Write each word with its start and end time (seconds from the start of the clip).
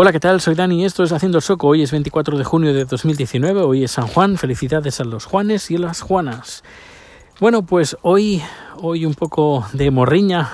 Hola, 0.00 0.12
¿qué 0.12 0.20
tal? 0.20 0.40
Soy 0.40 0.54
Dani 0.54 0.80
y 0.80 0.84
esto 0.84 1.02
es 1.02 1.10
Haciendo 1.10 1.38
el 1.38 1.42
Soco. 1.42 1.66
Hoy 1.66 1.82
es 1.82 1.90
24 1.90 2.38
de 2.38 2.44
junio 2.44 2.72
de 2.72 2.84
2019, 2.84 3.62
hoy 3.62 3.82
es 3.82 3.90
San 3.90 4.06
Juan. 4.06 4.36
Felicidades 4.36 5.00
a 5.00 5.04
los 5.04 5.24
Juanes 5.24 5.72
y 5.72 5.74
a 5.74 5.80
las 5.80 6.02
Juanas. 6.02 6.62
Bueno, 7.40 7.62
pues 7.62 7.96
hoy, 8.02 8.40
hoy 8.76 9.04
un 9.04 9.14
poco 9.14 9.66
de 9.72 9.90
morriña, 9.90 10.50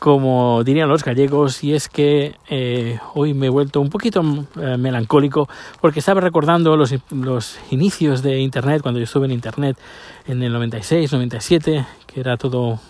como 0.00 0.64
dirían 0.64 0.88
los 0.88 1.04
gallegos, 1.04 1.62
y 1.62 1.74
es 1.74 1.88
que 1.88 2.34
eh, 2.48 2.98
hoy 3.14 3.34
me 3.34 3.46
he 3.46 3.50
vuelto 3.50 3.80
un 3.80 3.88
poquito 3.88 4.20
eh, 4.60 4.76
melancólico 4.76 5.48
porque 5.80 6.00
estaba 6.00 6.20
recordando 6.20 6.76
los, 6.76 6.92
los 7.12 7.60
inicios 7.70 8.20
de 8.24 8.40
Internet, 8.40 8.82
cuando 8.82 8.98
yo 8.98 9.04
estuve 9.04 9.26
en 9.26 9.32
Internet 9.32 9.78
en 10.26 10.42
el 10.42 10.52
96, 10.52 11.12
97, 11.12 11.86
que 12.04 12.18
era 12.18 12.36
todo 12.36 12.80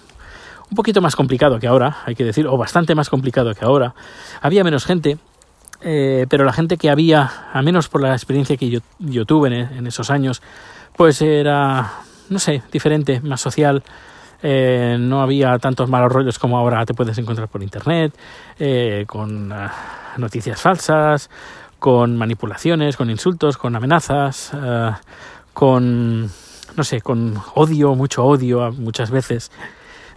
un 0.70 0.74
poquito 0.74 1.02
más 1.02 1.14
complicado 1.14 1.58
que 1.58 1.66
ahora, 1.66 1.98
hay 2.06 2.14
que 2.14 2.24
decir, 2.24 2.46
o 2.46 2.56
bastante 2.56 2.94
más 2.94 3.10
complicado 3.10 3.54
que 3.54 3.66
ahora. 3.66 3.94
Había 4.40 4.64
menos 4.64 4.86
gente, 4.86 5.18
eh, 5.82 6.26
pero 6.28 6.44
la 6.44 6.52
gente 6.52 6.76
que 6.76 6.90
había, 6.90 7.30
a 7.52 7.62
menos 7.62 7.88
por 7.88 8.02
la 8.02 8.12
experiencia 8.12 8.56
que 8.56 8.68
yo, 8.68 8.80
yo 8.98 9.24
tuve 9.24 9.48
en, 9.48 9.86
esos 9.86 10.10
años, 10.10 10.42
pues 10.96 11.22
era, 11.22 11.92
no 12.28 12.38
sé, 12.38 12.62
diferente, 12.72 13.20
más 13.20 13.40
social. 13.40 13.82
Eh, 14.42 14.96
no 14.98 15.22
había 15.22 15.58
tantos 15.58 15.88
malos 15.88 16.12
rollos 16.12 16.38
como 16.38 16.58
ahora 16.58 16.84
te 16.84 16.94
puedes 16.94 17.16
encontrar 17.18 17.48
por 17.48 17.62
internet, 17.62 18.14
eh, 18.58 19.04
con 19.06 19.52
noticias 20.18 20.60
falsas, 20.60 21.30
con 21.78 22.16
manipulaciones, 22.16 22.96
con 22.96 23.10
insultos, 23.10 23.56
con 23.56 23.74
amenazas, 23.76 24.52
con, 25.52 26.22
no 26.24 26.84
sé, 26.84 27.00
con 27.00 27.40
odio, 27.54 27.94
mucho 27.94 28.24
odio 28.24 28.72
muchas 28.72 29.10
veces. 29.10 29.50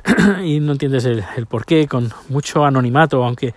y 0.43 0.59
no 0.59 0.73
entiendes 0.73 1.05
el, 1.05 1.23
el 1.35 1.45
por 1.45 1.65
qué, 1.65 1.87
con 1.87 2.11
mucho 2.29 2.65
anonimato, 2.65 3.23
aunque 3.23 3.53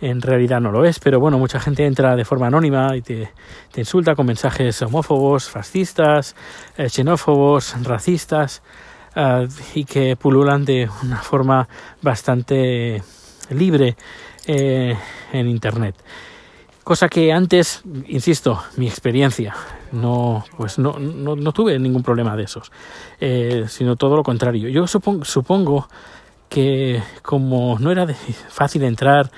en 0.00 0.20
realidad 0.20 0.60
no 0.60 0.70
lo 0.70 0.84
es, 0.84 0.98
pero 0.98 1.20
bueno, 1.20 1.38
mucha 1.38 1.58
gente 1.58 1.86
entra 1.86 2.16
de 2.16 2.24
forma 2.24 2.48
anónima 2.48 2.96
y 2.96 3.02
te, 3.02 3.30
insulta 3.76 4.14
con 4.14 4.26
mensajes 4.26 4.80
homófobos, 4.82 5.48
fascistas, 5.48 6.34
eh, 6.76 6.88
xenófobos, 6.88 7.74
racistas 7.82 8.62
eh, 9.14 9.48
y 9.74 9.84
que 9.84 10.16
pululan 10.16 10.64
de 10.64 10.88
una 11.02 11.18
forma 11.18 11.68
bastante 12.02 13.02
libre 13.50 13.96
eh, 14.46 14.96
en 15.32 15.48
Internet. 15.48 15.96
Cosa 16.84 17.08
que 17.08 17.32
antes, 17.32 17.82
insisto, 18.06 18.62
mi 18.76 18.86
experiencia, 18.86 19.56
no, 19.90 20.44
pues 20.56 20.78
no, 20.78 20.98
no, 21.00 21.34
no 21.34 21.52
tuve 21.52 21.76
ningún 21.80 22.04
problema 22.04 22.36
de 22.36 22.44
esos, 22.44 22.70
sino 23.66 23.96
todo 23.96 24.14
lo 24.14 24.22
contrario. 24.22 24.68
Yo 24.68 24.86
supongo, 24.86 25.24
supongo 25.24 25.88
que 26.48 27.02
como 27.22 27.78
no 27.78 27.90
era 27.90 28.06
fácil 28.48 28.82
entrar, 28.84 29.30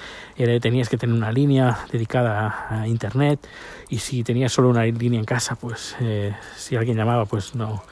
tenías 0.61 0.89
que 0.89 0.97
tener 0.97 1.17
una 1.17 1.33
línea 1.33 1.79
dedicada 1.91 2.67
a, 2.71 2.87
internet 2.87 3.41
y 3.89 3.99
si 3.99 4.23
tenías 4.23 4.53
solo 4.53 4.69
una 4.69 4.85
línea 4.85 5.19
en 5.19 5.25
casa, 5.25 5.57
pues 5.57 5.97
eh, 6.01 6.33
si 6.57 6.77
alguien 6.77 6.97
llamaba, 6.97 7.25
pues 7.25 7.55
no, 7.55 7.83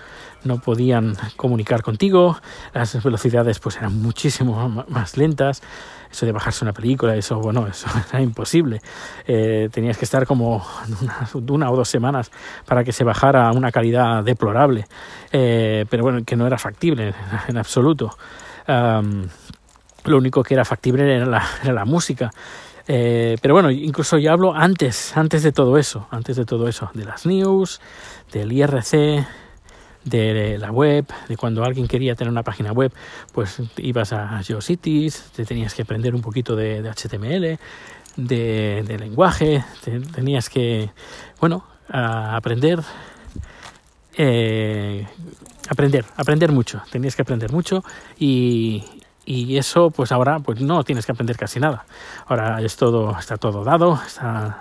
no 0.45 0.58
podían 0.58 1.17
comunicar 1.36 1.83
contigo, 1.83 2.39
las 2.73 3.03
velocidades 3.03 3.58
pues 3.58 3.77
eran 3.77 4.00
muchísimo 4.00 4.69
más 4.89 5.17
lentas, 5.17 5.62
eso 6.11 6.25
de 6.25 6.33
bajarse 6.33 6.64
una 6.64 6.73
película, 6.73 7.17
eso 7.17 7.41
bueno, 7.41 7.67
eso 7.67 7.89
era 8.11 8.23
imposible, 8.23 8.80
eh, 9.27 9.69
tenías 9.73 9.98
que 9.98 10.05
estar 10.05 10.27
como 10.27 10.64
una, 11.47 11.70
o 11.70 11.77
dos 11.77 11.89
semanas 11.89 12.30
para 12.64 12.84
que 12.84 12.92
se 12.92 13.03
bajara 13.03 13.48
a 13.48 13.53
una 13.53 13.73
calidad 13.73 14.23
deplorable, 14.23 14.86
eh, 15.33 15.84
pero 15.91 16.05
bueno, 16.05 16.20
que 16.25 16.36
no 16.36 16.47
era 16.47 16.58
factible 16.58 17.12
en 17.48 17.58
absoluto 17.58 18.17
lo 18.67 20.17
único 20.17 20.42
que 20.42 20.55
era 20.55 20.64
factible 20.64 21.14
era 21.14 21.27
la, 21.27 21.84
música. 21.84 22.31
Eh, 22.89 23.36
pero 23.42 23.55
bueno, 23.55 23.70
incluso 23.70 24.19
ya 24.19 24.33
hablo 24.33 24.55
antes, 24.55 25.17
antes 25.17 25.42
de 25.42 25.53
todo 25.53 25.77
eso, 25.78 26.06
antes 26.11 26.36
de 26.36 26.45
todo 26.45 26.69
eso, 26.69 26.91
de 26.95 27.05
las 27.05 27.27
news, 27.27 27.81
del 28.33 28.53
IRC, 28.53 29.27
de 30.05 30.56
la 30.58 30.70
web, 30.70 31.05
de 31.28 31.36
cuando 31.36 31.64
alguien 31.64 31.89
quería 31.89 32.14
tener 32.14 32.30
una 32.30 32.45
página 32.45 32.73
web, 32.73 32.92
pues 33.33 33.61
ibas 33.77 34.13
a 34.13 34.40
GeoCities, 34.42 35.33
te 35.35 35.45
tenías 35.45 35.74
que 35.74 35.83
aprender 35.83 36.14
un 36.14 36.23
poquito 36.23 36.55
de, 36.55 36.80
HTML, 36.89 37.58
de, 38.17 38.96
lenguaje, 38.98 39.64
tenías 40.14 40.48
que, 40.48 40.90
bueno, 41.40 41.64
aprender 41.89 42.80
eh, 44.16 45.06
aprender, 45.68 46.04
aprender 46.16 46.52
mucho, 46.52 46.82
tenías 46.90 47.16
que 47.16 47.22
aprender 47.22 47.52
mucho 47.52 47.84
y, 48.18 48.84
y 49.27 49.58
eso 49.58 49.90
pues 49.90 50.12
ahora 50.12 50.38
pues 50.38 50.60
no 50.60 50.84
tienes 50.84 51.04
que 51.04 51.12
aprender 51.12 51.36
casi 51.36 51.58
nada. 51.58 51.84
Ahora 52.27 52.62
es 52.62 52.77
todo 52.77 53.18
está 53.18 53.36
todo 53.36 53.64
dado 53.64 54.00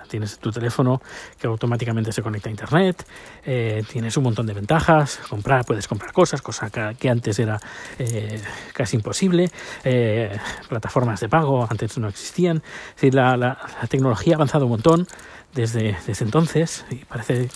tienes 0.08 0.38
tu 0.38 0.50
teléfono 0.50 1.00
que 1.38 1.46
automáticamente 1.46 2.12
se 2.12 2.20
conecta 2.20 2.48
a 2.48 2.50
internet 2.50 3.06
eh, 3.44 3.84
tienes 3.90 4.16
un 4.16 4.24
montón 4.24 4.46
de 4.46 4.54
ventajas 4.54 5.20
comprar 5.30 5.64
puedes 5.64 5.86
comprar 5.86 6.12
cosas 6.12 6.42
cosa 6.42 6.68
que, 6.70 7.08
antes 7.08 7.38
era 7.38 7.60
eh, 7.98 8.42
casi 8.74 8.96
imposible 8.96 9.50
eh, 9.84 10.36
plataformas 10.68 11.20
de 11.20 11.28
pago 11.28 11.66
antes 11.70 11.96
no 11.96 12.08
existían. 12.08 12.62
Es 13.00 13.14
la, 13.14 13.36
la, 13.36 13.56
tecnología 13.88 14.34
ha 14.34 14.36
avanzado 14.36 14.64
un 14.64 14.72
montón 14.72 15.06
desde, 15.54 15.96
desde 16.06 16.24
entonces 16.24 16.84
y 16.90 16.96
parece 17.04 17.48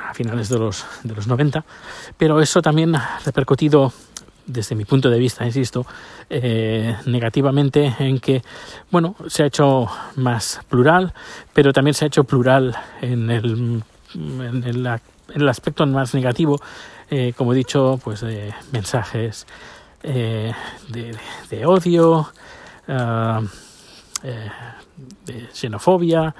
a 0.00 0.14
finales 0.14 0.48
de 0.48 0.58
los, 0.58 0.84
de 1.02 1.14
los 1.14 1.26
90, 1.26 1.64
pero 2.16 2.40
eso 2.40 2.62
también 2.62 2.94
ha 2.94 3.20
repercutido 3.24 3.92
desde 4.46 4.74
mi 4.74 4.84
punto 4.84 5.10
de 5.10 5.18
vista, 5.18 5.44
insisto, 5.46 5.86
eh, 6.28 6.96
negativamente 7.06 7.94
en 7.98 8.18
que, 8.18 8.42
bueno, 8.90 9.14
se 9.28 9.42
ha 9.42 9.46
hecho 9.46 9.88
más 10.16 10.60
plural, 10.68 11.12
pero 11.52 11.72
también 11.72 11.94
se 11.94 12.04
ha 12.04 12.08
hecho 12.08 12.24
plural 12.24 12.76
en 13.00 13.30
el, 13.30 13.82
en 14.14 14.64
el, 15.34 15.48
aspecto 15.48 15.86
más 15.86 16.14
negativo, 16.14 16.60
eh, 17.10 17.32
como 17.36 17.52
he 17.52 17.56
dicho, 17.56 18.00
pues 18.02 18.20
de 18.22 18.52
mensajes 18.72 19.46
eh, 20.02 20.52
de, 20.88 21.66
odio, 21.66 22.32
ah, 22.88 23.40
de 24.22 25.48
xenofobia, 25.52 26.34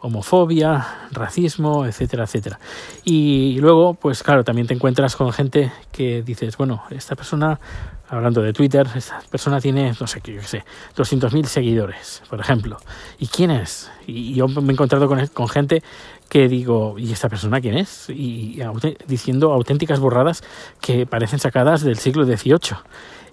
homofobia, 0.00 1.08
racismo, 1.12 1.86
etcétera, 1.86 2.24
etcétera. 2.24 2.58
Y 3.04 3.58
luego, 3.60 3.94
pues 3.94 4.22
claro, 4.22 4.44
también 4.44 4.66
te 4.66 4.74
encuentras 4.74 5.16
con 5.16 5.32
gente 5.32 5.72
que 5.92 6.22
dices, 6.22 6.56
bueno, 6.56 6.82
esta 6.90 7.16
persona, 7.16 7.60
hablando 8.08 8.42
de 8.42 8.52
Twitter, 8.52 8.86
esta 8.94 9.20
persona 9.30 9.60
tiene, 9.60 9.92
no 10.00 10.06
sé, 10.06 10.20
qué 10.20 10.40
sé, 10.42 10.64
200.000 10.96 11.44
seguidores, 11.44 12.22
por 12.28 12.40
ejemplo. 12.40 12.78
¿Y 13.18 13.26
quién 13.26 13.50
es? 13.50 13.90
Y 14.06 14.34
yo 14.34 14.48
me 14.48 14.70
he 14.70 14.72
encontrado 14.72 15.06
con, 15.06 15.26
con 15.28 15.48
gente 15.48 15.82
que 16.30 16.48
digo, 16.48 16.94
¿y 16.96 17.12
esta 17.12 17.28
persona 17.28 17.60
quién 17.60 17.76
es? 17.76 18.08
Y, 18.08 18.60
diciendo 19.06 19.52
auténticas 19.52 19.98
borradas 19.98 20.42
que 20.80 21.04
parecen 21.04 21.40
sacadas 21.40 21.82
del 21.82 21.98
siglo 21.98 22.24
XVIII. 22.24 22.78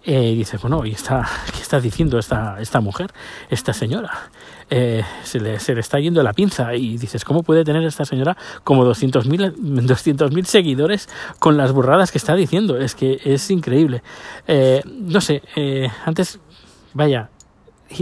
Eh, 0.09 0.29
y 0.31 0.35
dices, 0.35 0.61
bueno, 0.61 0.85
¿y 0.85 0.91
está, 0.91 1.27
qué 1.53 1.61
está 1.61 1.81
diciendo 1.81 2.17
esta, 2.17 2.61
esta 2.61 2.79
mujer, 2.79 3.11
esta 3.49 3.73
señora? 3.73 4.29
Eh, 4.69 5.03
se, 5.23 5.41
le, 5.41 5.59
se 5.59 5.75
le 5.75 5.81
está 5.81 5.99
yendo 5.99 6.23
la 6.23 6.31
pinza 6.31 6.73
y 6.75 6.97
dices, 6.97 7.25
¿cómo 7.25 7.43
puede 7.43 7.65
tener 7.65 7.83
esta 7.83 8.05
señora 8.05 8.37
como 8.63 8.85
200.000 8.85 9.53
200 9.85 10.31
seguidores 10.47 11.09
con 11.39 11.57
las 11.57 11.73
burradas 11.73 12.13
que 12.13 12.19
está 12.19 12.35
diciendo? 12.35 12.77
Es 12.77 12.95
que 12.95 13.19
es 13.25 13.51
increíble. 13.51 14.01
Eh, 14.47 14.81
no 14.85 15.19
sé, 15.19 15.43
antes, 16.05 16.39
vaya, 16.93 17.29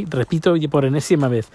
repito 0.07 0.55
y 0.57 0.67
por 0.67 0.85
enésima 0.85 1.27
vez, 1.27 1.49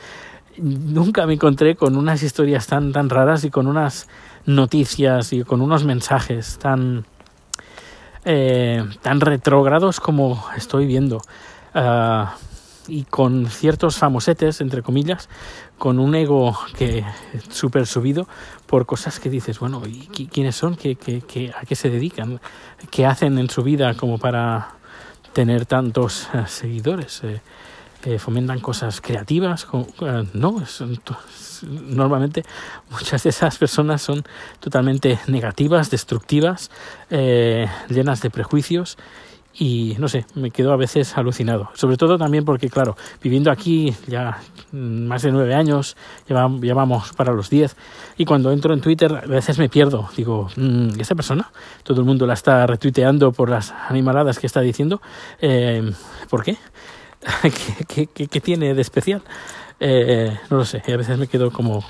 nunca 0.59 1.27
me 1.27 1.35
encontré 1.35 1.77
con 1.77 1.97
unas 1.97 2.25
historias 2.25 2.67
tan, 2.67 2.91
tan 2.91 3.09
raras 3.09 3.45
y 3.45 3.51
con 3.51 3.69
unas 3.69 4.09
noticias 4.47 5.33
y 5.33 5.45
con 5.45 5.61
unos 5.61 5.85
mensajes 5.85 6.59
tan 6.59 7.05
eh, 8.25 8.85
tan 9.03 9.21
retrógrados 9.21 10.01
como 10.01 10.45
estoy 10.57 10.87
viendo. 10.87 11.23
Ah, 11.75 12.37
y 12.89 13.05
con 13.05 13.47
ciertos 13.47 13.99
famosetes, 13.99 14.61
entre 14.61 14.83
comillas, 14.83 15.29
con 15.79 15.99
un 15.99 16.15
ego 16.15 16.59
que 16.77 17.05
súper 17.49 17.87
subido 17.87 18.27
por 18.67 18.87
cosas 18.87 19.21
que 19.21 19.31
dices, 19.31 19.61
bueno, 19.61 19.83
¿y 19.87 20.07
quiénes 20.27 20.57
son? 20.57 20.77
¿Qué, 20.77 20.97
qué, 20.97 21.53
a 21.57 21.65
qué 21.65 21.77
se 21.77 21.89
dedican? 21.89 22.41
¿Qué 22.91 23.07
hacen 23.07 23.39
en 23.39 23.49
su 23.49 23.63
vida 23.63 23.95
como 23.95 24.19
para 24.19 24.71
tener 25.33 25.67
tantos 25.67 26.29
eh, 26.35 26.45
seguidores? 26.47 27.23
Eh, 27.23 27.41
fomentan 28.19 28.61
cosas 28.61 29.01
creativas, 29.01 29.67
eh, 30.01 30.25
no, 30.33 30.63
normalmente 31.89 32.45
muchas 32.91 33.23
de 33.23 33.31
esas 33.31 33.59
personas 33.59 34.03
son 34.03 34.25
totalmente 34.59 35.19
negativas, 35.27 35.91
destructivas, 35.91 36.71
eh, 37.11 37.67
llenas 37.89 38.23
de 38.23 38.31
prejuicios 38.31 38.97
y 39.53 39.97
no 39.99 40.09
sé, 40.09 40.25
me 40.35 40.51
quedo 40.51 40.73
a 40.73 40.77
veces 40.77 41.17
alucinado. 41.19 41.71
Sobre 41.75 41.97
todo 41.97 42.17
también 42.17 42.45
porque, 42.45 42.71
claro, 42.71 42.97
viviendo 43.23 43.51
aquí 43.51 43.95
ya 44.07 44.39
más 44.73 45.23
de 45.23 45.33
nueve 45.33 45.55
años, 45.55 45.97
ya 46.29 46.47
vamos 46.75 47.13
para 47.13 47.33
los 47.33 47.51
diez, 47.51 47.77
y 48.17 48.25
cuando 48.25 48.53
entro 48.53 48.73
en 48.73 48.81
Twitter 48.81 49.13
a 49.13 49.27
veces 49.27 49.59
me 49.59 49.69
pierdo. 49.69 50.09
Digo, 50.17 50.49
mm, 50.57 51.01
¿esa 51.01 51.15
persona? 51.15 51.51
Todo 51.83 52.01
el 52.01 52.07
mundo 52.07 52.27
la 52.27 52.35
está 52.35 52.67
retuiteando 52.67 53.33
por 53.33 53.51
las 53.51 53.73
animaladas 53.89 54.39
que 54.39 54.47
está 54.47 54.61
diciendo. 54.61 55.03
Eh, 55.41 55.93
¿Por 56.31 56.45
qué? 56.45 56.57
¿Qué, 57.89 58.41
tiene 58.41 58.75
de 58.75 58.83
especial? 58.83 59.23
Eh, 59.79 60.37
no 60.51 60.59
lo 60.59 60.65
sé, 60.65 60.83
a 60.87 60.97
veces 60.97 61.19
me 61.19 61.27
quedo 61.27 61.51
como 61.51 61.85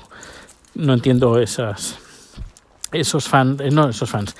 no 0.75 0.93
entiendo 0.93 1.39
esas 1.39 1.97
esos 2.91 3.27
fans, 3.27 3.61
no 3.71 3.89
esos 3.89 4.09
fans, 4.09 4.35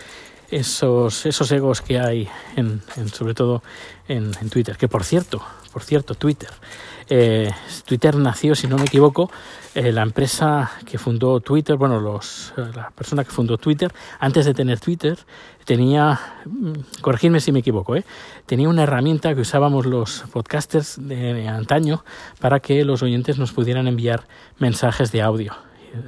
esos 0.50 1.26
esos 1.26 1.52
egos 1.52 1.82
que 1.82 2.00
hay 2.00 2.28
en, 2.56 2.82
sobre 3.12 3.34
todo 3.34 3.64
en, 4.08 4.32
Twitter, 4.50 4.78
que 4.78 4.88
por 4.88 5.04
cierto, 5.04 5.42
por 5.72 5.84
cierto, 5.84 6.16
Twitter, 6.16 6.50
eh, 7.10 7.52
Twitter 7.86 8.16
nació, 8.16 8.56
si 8.56 8.68
no 8.68 8.78
me 8.78 8.86
equivoco, 8.86 9.30
eh, 9.76 9.92
la 9.92 10.02
empresa 10.02 10.72
que 10.86 10.98
fundó 10.98 11.40
Twitter, 11.40 11.76
bueno, 11.76 12.00
los, 12.00 12.54
eh, 12.58 12.72
la 12.76 12.90
persona 12.92 13.24
que 13.24 13.32
fundó 13.32 13.58
Twitter, 13.58 13.94
antes 14.20 14.46
de 14.46 14.54
tener 14.54 14.80
Twitter, 14.80 15.18
tenía, 15.66 16.20
mm, 16.46 17.02
corregidme 17.02 17.40
si 17.40 17.52
me 17.52 17.60
equivoco, 17.60 17.96
¿eh? 17.96 18.06
tenía 18.46 18.70
una 18.70 18.84
herramienta 18.84 19.34
que 19.36 19.42
usábamos 19.42 19.86
los 19.86 20.24
podcasters 20.32 20.98
de 21.00 21.48
antaño 21.48 22.04
para 22.40 22.60
que 22.60 22.84
los 22.86 23.04
oyentes 23.04 23.38
nos 23.38 23.52
pudieran 23.52 23.88
enviar 23.88 24.28
mensajes 24.58 25.12
de 25.12 25.22
audio. 25.22 25.54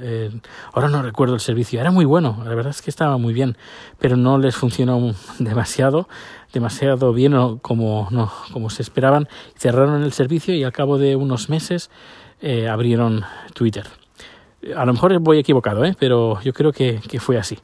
Eh, 0.00 0.30
ahora 0.72 0.88
no 0.88 1.02
recuerdo 1.02 1.34
el 1.34 1.40
servicio, 1.40 1.80
era 1.80 1.90
muy 1.90 2.04
bueno, 2.04 2.42
la 2.44 2.54
verdad 2.54 2.70
es 2.70 2.82
que 2.82 2.90
estaba 2.90 3.18
muy 3.18 3.34
bien, 3.34 3.56
pero 3.98 4.16
no 4.16 4.38
les 4.38 4.56
funcionó 4.56 5.14
demasiado, 5.38 6.08
demasiado 6.52 7.12
bien 7.12 7.58
como, 7.58 8.08
no, 8.10 8.32
como 8.52 8.70
se 8.70 8.82
esperaban. 8.82 9.28
Cerraron 9.56 10.02
el 10.02 10.12
servicio 10.12 10.54
y 10.54 10.64
al 10.64 10.72
cabo 10.72 10.98
de 10.98 11.16
unos 11.16 11.48
meses 11.48 11.90
eh, 12.40 12.68
abrieron 12.68 13.24
Twitter. 13.54 13.86
A 14.76 14.86
lo 14.86 14.94
mejor 14.94 15.18
voy 15.18 15.38
equivocado, 15.38 15.84
¿eh? 15.84 15.94
pero 15.98 16.40
yo 16.40 16.54
creo 16.54 16.72
que, 16.72 17.00
que 17.06 17.20
fue 17.20 17.36
así. 17.36 17.58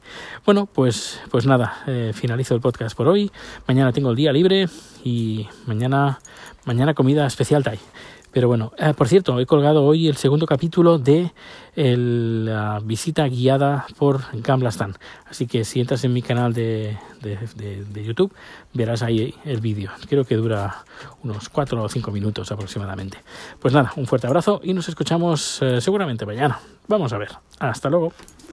Bueno, 0.45 0.67
pues, 0.67 1.19
pues 1.31 1.47
nada, 1.47 1.83
eh, 1.87 2.11
finalizo 2.13 2.53
el 2.53 2.61
podcast 2.61 2.95
por 2.95 3.07
hoy. 3.07 3.31
Mañana 3.67 3.91
tengo 3.91 4.11
el 4.11 4.15
día 4.15 4.31
libre 4.31 4.67
y 5.03 5.47
mañana, 5.65 6.19
mañana 6.65 6.93
comida 6.93 7.25
especial 7.25 7.63
Thai. 7.63 7.79
Pero 8.31 8.47
bueno, 8.47 8.71
eh, 8.77 8.93
por 8.95 9.07
cierto, 9.07 9.39
he 9.39 9.45
colgado 9.45 9.83
hoy 9.83 10.07
el 10.07 10.15
segundo 10.15 10.45
capítulo 10.45 10.97
de 10.97 11.31
la 11.75 12.79
visita 12.83 13.27
guiada 13.27 13.85
por 13.97 14.21
Gamblastan. 14.33 14.95
Así 15.25 15.47
que 15.47 15.63
si 15.65 15.81
entras 15.81 16.03
en 16.03 16.13
mi 16.13 16.21
canal 16.21 16.53
de, 16.53 16.97
de, 17.21 18.03
YouTube, 18.03 18.33
verás 18.73 19.03
ahí 19.03 19.33
el 19.45 19.61
vídeo. 19.61 19.91
Creo 20.09 20.25
que 20.25 20.35
dura 20.35 20.83
unos 21.23 21.49
4 21.49 21.81
o 21.81 21.89
5 21.89 22.11
minutos 22.11 22.51
aproximadamente. 22.51 23.17
Pues 23.59 23.73
nada, 23.73 23.91
un 23.95 24.07
fuerte 24.07 24.27
abrazo 24.27 24.61
y 24.63 24.73
nos 24.73 24.89
escuchamos 24.89 25.61
eh, 25.61 25.81
seguramente 25.81 26.25
mañana. 26.25 26.59
Vamos 26.87 27.13
a 27.13 27.17
ver. 27.17 27.29
Hasta 27.59 27.89
luego. 27.89 28.13